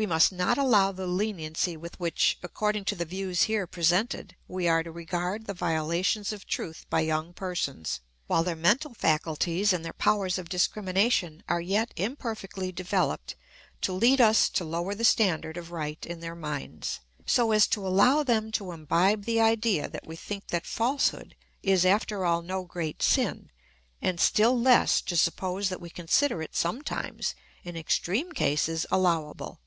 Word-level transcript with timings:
We 0.00 0.06
must 0.06 0.30
not 0.30 0.58
allow 0.58 0.92
the 0.92 1.08
leniency 1.08 1.76
with 1.76 1.98
which, 1.98 2.38
according 2.44 2.84
to 2.84 2.94
the 2.94 3.04
views 3.04 3.42
here 3.42 3.66
presented, 3.66 4.36
we 4.46 4.68
are 4.68 4.84
to 4.84 4.92
regard 4.92 5.46
the 5.46 5.54
violations 5.54 6.32
of 6.32 6.46
truth 6.46 6.86
by 6.88 7.00
young 7.00 7.32
persons, 7.32 7.98
while 8.28 8.44
their 8.44 8.54
mental 8.54 8.94
faculties 8.94 9.72
and 9.72 9.84
their 9.84 9.92
powers 9.92 10.38
of 10.38 10.48
discrimination 10.48 11.42
are 11.48 11.60
yet 11.60 11.92
imperfectly 11.96 12.70
developed, 12.70 13.34
to 13.80 13.92
lead 13.92 14.20
us 14.20 14.48
to 14.50 14.62
lower 14.64 14.94
the 14.94 15.02
standard 15.02 15.56
of 15.56 15.72
right 15.72 16.06
in 16.06 16.20
their 16.20 16.36
minds, 16.36 17.00
so 17.26 17.50
as 17.50 17.66
to 17.66 17.84
allow 17.84 18.22
them 18.22 18.52
to 18.52 18.70
imbibe 18.70 19.24
the 19.24 19.40
idea 19.40 19.88
that 19.88 20.06
we 20.06 20.14
think 20.14 20.46
that 20.46 20.64
falsehood 20.64 21.34
is, 21.60 21.84
after 21.84 22.24
all, 22.24 22.40
no 22.40 22.62
great 22.62 23.02
sin, 23.02 23.50
and 24.00 24.20
still 24.20 24.56
less, 24.56 25.00
to 25.00 25.16
suppose 25.16 25.68
that 25.68 25.80
we 25.80 25.90
consider 25.90 26.40
it 26.40 26.54
sometimes, 26.54 27.34
in 27.64 27.76
extreme 27.76 28.30
cases, 28.30 28.86
allowable. 28.92 29.58